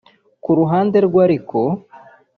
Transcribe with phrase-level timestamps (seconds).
[0.43, 1.59] Ku ruhande rwe ariko